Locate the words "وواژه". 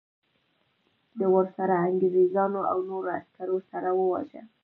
3.99-4.41